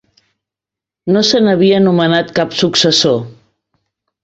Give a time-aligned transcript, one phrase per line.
[1.17, 3.23] No se n'havia nomenat cap successor.